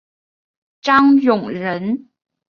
[0.81, 2.09] 张永人。